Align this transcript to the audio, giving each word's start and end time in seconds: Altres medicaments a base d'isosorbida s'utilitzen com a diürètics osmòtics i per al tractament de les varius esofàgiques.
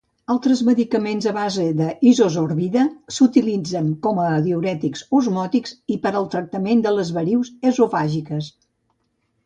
Altres 0.33 0.61
medicaments 0.67 1.27
a 1.31 1.33
base 1.35 1.65
d'isosorbida 1.81 2.85
s'utilitzen 3.17 3.93
com 4.07 4.23
a 4.25 4.27
diürètics 4.49 5.05
osmòtics 5.21 5.79
i 5.97 6.01
per 6.07 6.17
al 6.23 6.29
tractament 6.37 6.85
de 6.87 6.99
les 6.99 7.17
varius 7.23 7.57
esofàgiques. 7.75 8.55